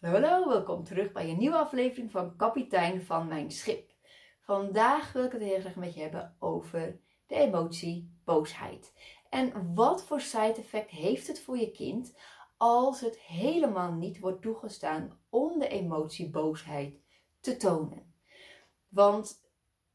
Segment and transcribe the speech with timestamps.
[0.00, 3.90] Hallo, welkom terug bij een nieuwe aflevering van Kapitein van Mijn Schip.
[4.40, 8.92] Vandaag wil ik het heel graag met je hebben over de emotie boosheid.
[9.28, 12.16] En wat voor side effect heeft het voor je kind
[12.56, 17.00] als het helemaal niet wordt toegestaan om de emotie boosheid
[17.40, 18.14] te tonen?
[18.88, 19.42] Want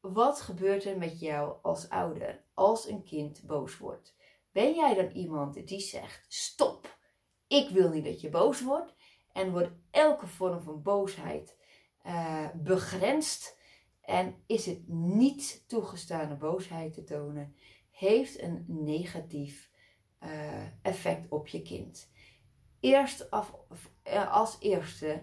[0.00, 4.16] wat gebeurt er met jou als ouder als een kind boos wordt?
[4.52, 6.98] Ben jij dan iemand die zegt: Stop,
[7.46, 8.94] ik wil niet dat je boos wordt?
[9.32, 11.56] En wordt elke vorm van boosheid
[12.06, 13.60] uh, begrensd.
[14.00, 17.54] En is het niet toegestane boosheid te tonen,
[17.90, 19.70] heeft een negatief
[20.22, 20.30] uh,
[20.82, 22.10] effect op je kind.
[22.80, 23.54] Eerst af,
[24.06, 25.22] uh, als eerste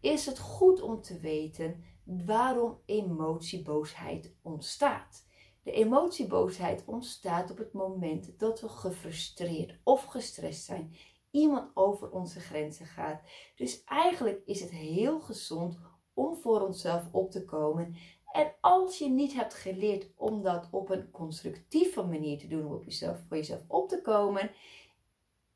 [0.00, 5.26] is het goed om te weten waarom emotieboosheid ontstaat.
[5.62, 10.94] De emotieboosheid ontstaat op het moment dat we gefrustreerd of gestrest zijn
[11.34, 13.20] iemand over onze grenzen gaat.
[13.56, 15.78] Dus eigenlijk is het heel gezond
[16.12, 17.96] om voor onszelf op te komen.
[18.32, 22.72] En als je niet hebt geleerd om dat op een constructieve manier te doen, om
[22.72, 24.50] op jezelf, voor jezelf op te komen,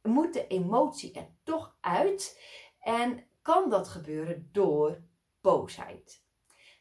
[0.02, 2.42] moet de emotie er toch uit.
[2.80, 5.02] En kan dat gebeuren door
[5.40, 6.24] boosheid.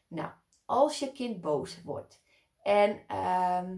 [0.08, 0.30] Nou,
[0.64, 2.22] als je kind boos wordt
[2.62, 3.70] en uh,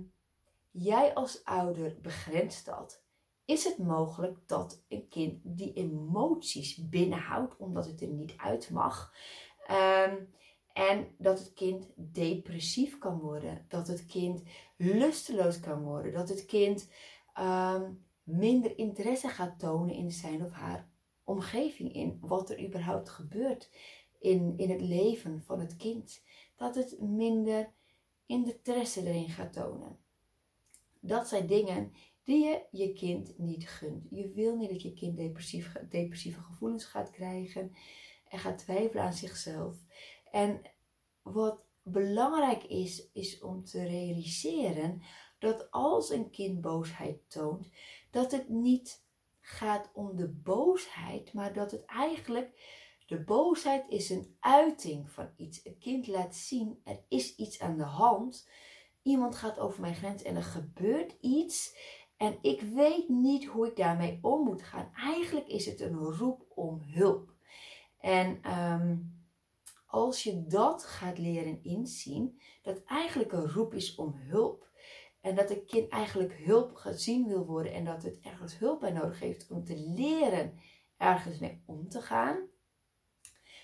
[0.70, 3.02] jij als ouder begrenst dat,
[3.50, 9.14] is het mogelijk dat een kind die emoties binnenhoudt omdat het er niet uit mag.
[9.70, 10.28] Um,
[10.72, 14.42] en dat het kind depressief kan worden, dat het kind
[14.76, 16.88] lusteloos kan worden, dat het kind
[17.38, 20.88] um, minder interesse gaat tonen in zijn of haar
[21.24, 23.70] omgeving, in wat er überhaupt gebeurt
[24.20, 26.22] in, in het leven van het kind.
[26.56, 27.72] Dat het minder
[28.26, 29.98] interesse erin gaat tonen.
[31.00, 31.92] Dat zijn dingen
[32.38, 34.06] je je kind niet gunt.
[34.10, 37.72] Je wil niet dat je kind depressief, depressieve gevoelens gaat krijgen
[38.28, 39.76] en gaat twijfelen aan zichzelf.
[40.30, 40.62] En
[41.22, 45.02] wat belangrijk is, is om te realiseren
[45.38, 47.68] dat als een kind boosheid toont,
[48.10, 49.04] dat het niet
[49.40, 55.64] gaat om de boosheid, maar dat het eigenlijk de boosheid is een uiting van iets.
[55.64, 58.48] Een kind laat zien er is iets aan de hand.
[59.02, 61.76] Iemand gaat over mijn grens en er gebeurt iets
[62.20, 64.90] en ik weet niet hoe ik daarmee om moet gaan.
[64.94, 67.32] Eigenlijk is het een roep om hulp.
[67.98, 69.22] En um,
[69.86, 74.70] als je dat gaat leren inzien, dat eigenlijk een roep is om hulp.
[75.20, 78.92] En dat een kind eigenlijk hulp gezien wil worden en dat het ergens hulp bij
[78.92, 80.58] nodig heeft om te leren
[80.96, 82.48] ergens mee om te gaan,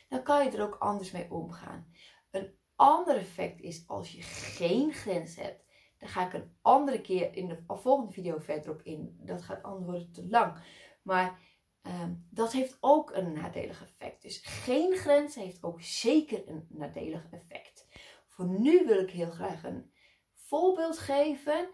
[0.09, 1.93] dan kan je er ook anders mee omgaan.
[2.31, 5.66] Een ander effect is als je geen grens hebt
[5.99, 9.17] daar ga ik een andere keer in de volgende video verder op in.
[9.21, 10.59] Dat gaat anders worden te lang.
[11.03, 11.39] Maar
[11.87, 14.23] uh, dat heeft ook een nadelig effect.
[14.23, 17.87] Dus geen grens heeft ook zeker een nadelig effect.
[18.29, 19.91] Voor nu wil ik heel graag een
[20.35, 21.69] voorbeeld geven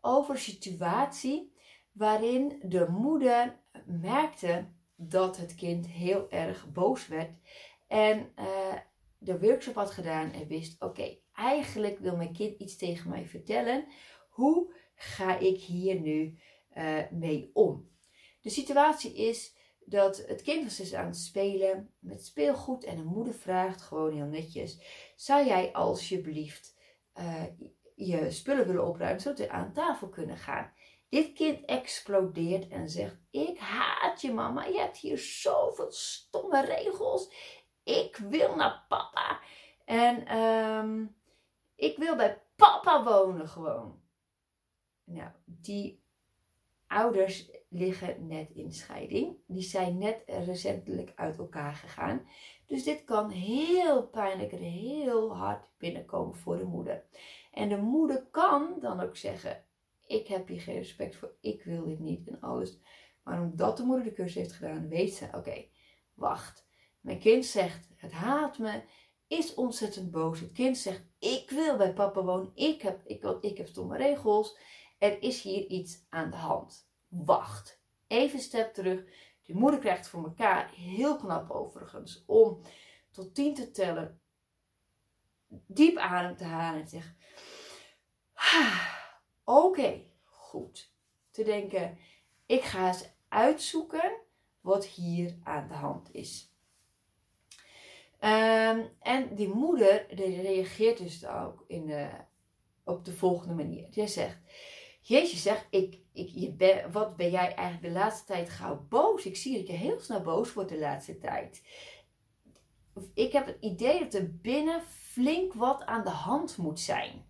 [0.00, 1.56] over een situatie
[1.92, 7.30] waarin de moeder merkte dat het kind heel erg boos werd.
[7.86, 8.74] En uh,
[9.18, 13.86] de workshop had gedaan en wist: oké, eigenlijk wil mijn kind iets tegen mij vertellen.
[14.28, 16.38] Hoe ga ik hier nu
[16.76, 17.90] uh, mee om?
[18.40, 23.04] De situatie is dat het kind was dus aan het spelen met speelgoed en de
[23.04, 24.78] moeder vraagt gewoon heel netjes:
[25.16, 26.76] zou jij alsjeblieft
[27.18, 27.42] uh,
[27.94, 30.72] je spullen willen opruimen zodat we aan tafel kunnen gaan?
[31.08, 37.32] Dit kind explodeert en zegt: Ik haat je mama, je hebt hier zoveel stomme regels.
[37.84, 39.40] Ik wil naar papa.
[39.84, 41.16] En um,
[41.78, 44.00] ik wil bij papa wonen gewoon.
[45.04, 46.02] Nou, die
[46.86, 49.36] ouders liggen net in scheiding.
[49.46, 52.26] Die zijn net recentelijk uit elkaar gegaan.
[52.66, 57.04] Dus dit kan heel pijnlijk en heel hard binnenkomen voor de moeder.
[57.52, 59.64] En de moeder kan dan ook zeggen:
[60.06, 62.78] Ik heb hier geen respect voor, ik wil dit niet en alles.
[63.22, 65.64] Maar omdat de moeder de cursus heeft gedaan, weet ze: Oké,
[66.14, 66.66] wacht.
[67.00, 68.82] Mijn kind zegt: Het haat me
[69.28, 70.40] is ontzettend boos.
[70.40, 72.50] Het kind zegt: Ik wil bij papa wonen.
[72.54, 74.58] Ik heb, ik, ik heb stomme regels.
[74.98, 76.88] Er is hier iets aan de hand.
[77.08, 77.80] Wacht.
[78.06, 79.04] Even stap terug.
[79.42, 82.60] De moeder krijgt voor elkaar, heel knap overigens, om
[83.10, 84.20] tot tien te tellen.
[85.66, 87.16] Diep adem te halen en zeggen:
[89.44, 90.92] Oké, goed.
[91.30, 91.98] Te denken:
[92.46, 94.20] Ik ga eens uitzoeken
[94.60, 96.52] wat hier aan de hand is.
[98.20, 102.10] Um, en die moeder die reageert dus ook in
[102.84, 103.90] op de volgende manier.
[103.90, 104.38] Die zegt:
[105.00, 109.26] Jeetje zegt, ik, ik, je ben, wat ben jij eigenlijk de laatste tijd gauw boos?
[109.26, 111.62] Ik zie dat je heel snel boos wordt de laatste tijd.
[113.14, 117.26] ik heb het idee dat er binnen flink wat aan de hand moet zijn.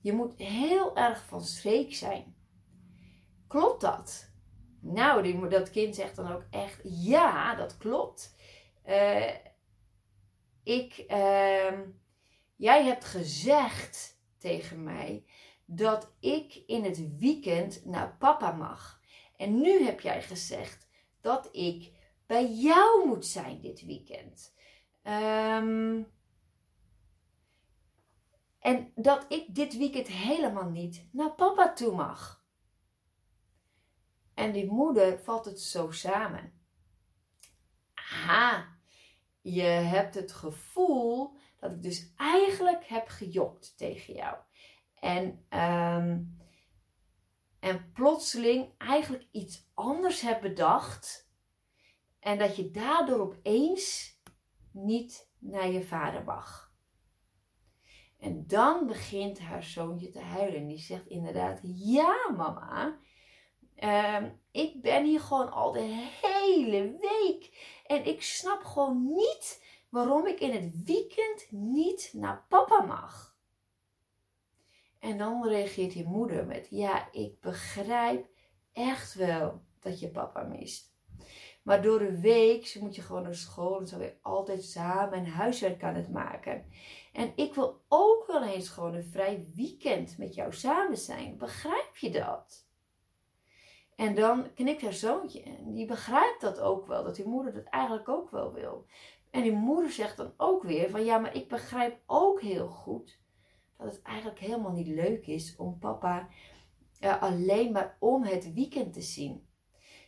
[0.00, 2.36] Je moet heel erg van streek zijn.
[3.46, 4.30] Klopt dat?
[4.80, 8.36] Nou, dat kind zegt dan ook echt: ja, dat klopt.
[8.86, 9.24] Uh,
[10.66, 11.80] ik, uh,
[12.56, 15.24] jij hebt gezegd tegen mij
[15.64, 19.00] dat ik in het weekend naar papa mag.
[19.36, 20.88] En nu heb jij gezegd
[21.20, 21.92] dat ik
[22.26, 24.54] bij jou moet zijn dit weekend.
[25.02, 26.06] Um,
[28.58, 32.44] en dat ik dit weekend helemaal niet naar papa toe mag.
[34.34, 36.52] En die moeder valt het zo samen.
[37.94, 38.75] Aha,
[39.54, 44.36] je hebt het gevoel dat ik dus eigenlijk heb gejokt tegen jou.
[44.94, 46.38] En, um,
[47.60, 51.30] en plotseling eigenlijk iets anders heb bedacht.
[52.20, 54.18] En dat je daardoor opeens
[54.70, 56.74] niet naar je vader mag.
[58.18, 60.60] En dan begint haar zoontje te huilen.
[60.60, 62.98] En die zegt inderdaad: Ja, mama.
[63.76, 67.74] Ehm, ik ben hier gewoon al de hele week.
[67.86, 73.36] En ik snap gewoon niet waarom ik in het weekend niet naar papa mag.
[74.98, 78.28] En dan reageert je moeder met: Ja, ik begrijp
[78.72, 80.94] echt wel dat je papa mist.
[81.62, 85.26] Maar door de week moet je gewoon naar school en zo weer altijd samen een
[85.26, 86.64] huiswerk aan het maken.
[87.12, 91.36] En ik wil ook wel eens gewoon een vrij weekend met jou samen zijn.
[91.36, 92.65] Begrijp je dat?
[93.96, 97.64] En dan knikt haar zoontje en die begrijpt dat ook wel, dat die moeder dat
[97.64, 98.86] eigenlijk ook wel wil.
[99.30, 103.18] En die moeder zegt dan ook weer van ja, maar ik begrijp ook heel goed
[103.76, 106.28] dat het eigenlijk helemaal niet leuk is om papa
[107.00, 109.48] uh, alleen maar om het weekend te zien.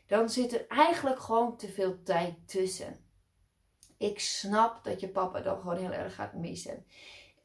[0.06, 2.96] Dan zit er eigenlijk gewoon te veel tijd tussen.
[3.96, 6.84] Ik snap dat je papa dan gewoon heel erg gaat missen.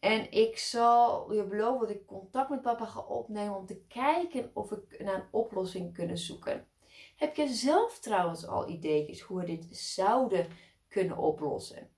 [0.03, 4.51] En ik zal je beloven dat ik contact met papa ga opnemen om te kijken
[4.53, 6.67] of we naar een oplossing kunnen zoeken.
[7.15, 10.47] Heb je zelf trouwens al ideetjes hoe we dit zouden
[10.87, 11.89] kunnen oplossen?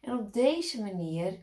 [0.00, 1.40] En op deze manier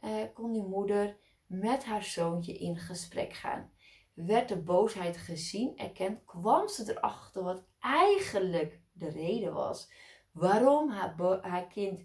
[0.00, 1.16] eh, kon die moeder
[1.46, 3.72] met haar zoontje in gesprek gaan.
[4.14, 9.90] Werd de boosheid gezien, erkend, kwam ze erachter wat eigenlijk de reden was
[10.32, 12.04] waarom haar, haar kind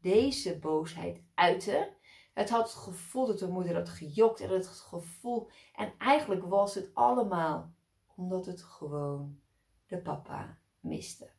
[0.00, 2.02] deze boosheid uitte.
[2.34, 5.48] Het had het gevoel dat de moeder had gejokt en het gevoel.
[5.74, 7.74] En eigenlijk was het allemaal
[8.16, 9.40] omdat het gewoon
[9.86, 11.30] de papa miste.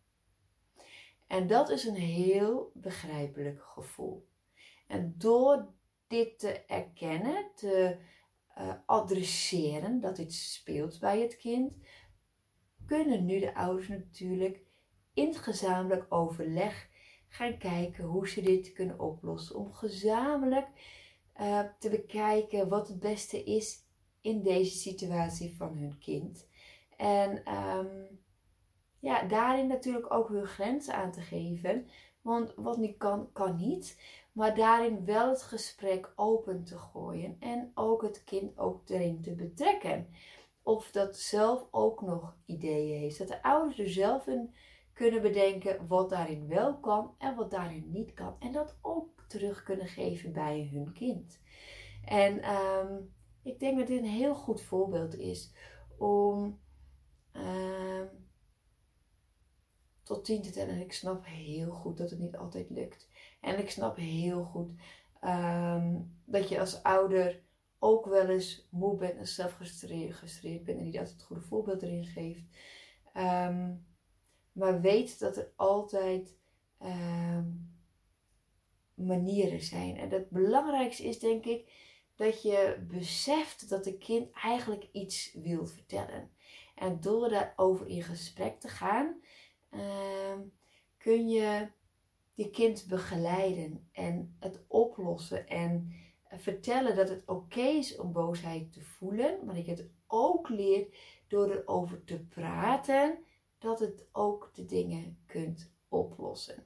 [1.27, 4.27] En dat is een heel begrijpelijk gevoel.
[4.87, 5.73] En door
[6.07, 7.97] dit te erkennen, te
[8.57, 11.77] uh, adresseren dat dit speelt bij het kind,
[12.85, 14.61] kunnen nu de ouders natuurlijk
[15.13, 16.89] in gezamenlijk overleg
[17.27, 19.55] gaan kijken hoe ze dit kunnen oplossen.
[19.55, 20.67] Om gezamenlijk
[21.41, 23.83] uh, te bekijken wat het beste is
[24.21, 26.47] in deze situatie van hun kind.
[26.97, 28.19] En um,
[28.99, 31.87] ja, daarin natuurlijk ook hun grenzen aan te geven.
[32.21, 34.01] Want wat niet kan, kan niet.
[34.31, 37.35] Maar daarin wel het gesprek open te gooien.
[37.39, 40.07] En ook het kind ook erin te betrekken.
[40.63, 43.17] Of dat zelf ook nog ideeën heeft.
[43.17, 44.53] Dat de ouders er zelf in
[44.95, 48.35] kunnen bedenken wat daarin wel kan en wat daarin niet kan.
[48.39, 51.39] En dat ook terug kunnen geven bij hun kind.
[52.05, 55.53] En um, ik denk dat dit een heel goed voorbeeld is
[55.97, 56.59] om
[57.33, 58.09] um,
[60.03, 60.73] tot tien te tellen.
[60.73, 63.09] En ik snap heel goed dat het niet altijd lukt.
[63.41, 64.69] En ik snap heel goed
[65.21, 67.43] um, dat je als ouder
[67.79, 71.81] ook wel eens moe bent en zelf gestreerd bent en niet altijd het goede voorbeeld
[71.81, 72.43] erin geeft.
[74.55, 76.35] Maar weet dat er altijd
[76.81, 77.39] uh,
[78.93, 79.97] manieren zijn.
[79.97, 81.71] En het belangrijkste is denk ik
[82.15, 86.31] dat je beseft dat de kind eigenlijk iets wil vertellen.
[86.75, 89.15] En door daarover in gesprek te gaan,
[89.71, 90.39] uh,
[90.97, 91.67] kun je
[92.33, 95.93] je kind begeleiden en het oplossen en
[96.29, 100.95] vertellen dat het oké is om boosheid te voelen, maar dat je het ook leert
[101.27, 103.17] door erover te praten
[103.65, 106.65] dat het ook de dingen kunt oplossen.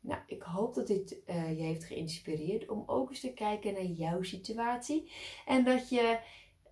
[0.00, 3.84] Nou, ik hoop dat dit uh, je heeft geïnspireerd om ook eens te kijken naar
[3.84, 5.12] jouw situatie.
[5.46, 6.20] En dat je,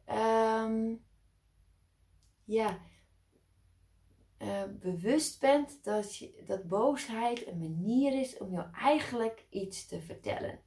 [0.09, 1.05] um,
[2.45, 2.81] ja,
[4.39, 10.01] uh, bewust bent dat, je, dat boosheid een manier is om jou eigenlijk iets te
[10.01, 10.61] vertellen.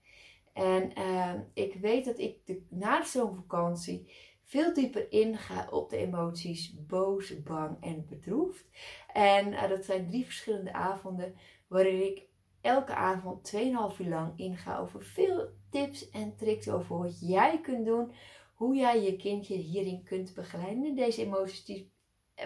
[0.54, 4.12] En uh, ik weet dat ik na zo'n vakantie
[4.50, 8.66] veel dieper inga op de emoties boos, bang en bedroefd.
[9.14, 11.36] En uh, dat zijn drie verschillende avonden
[11.68, 12.26] waarin ik
[12.62, 17.86] elke avond 2,5 uur lang inga over veel tips en tricks over wat jij kunt
[17.86, 18.12] doen.
[18.54, 20.96] Hoe jij je kindje hierin kunt begeleiden.
[20.96, 21.92] Deze emoties die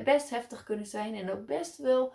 [0.03, 2.13] best heftig kunnen zijn en ook best wel